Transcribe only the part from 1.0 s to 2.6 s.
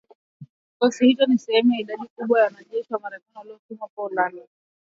hicho ni sehemu ya idadi kubwa ya